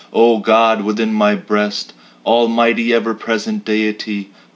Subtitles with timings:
[0.11, 1.93] O God within my breast,
[2.25, 4.31] Almighty, ever present Deity!